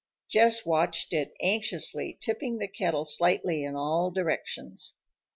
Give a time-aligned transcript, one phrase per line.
[0.27, 4.97] Jess watched it anxiously, tipping the kettle slightly in all directions.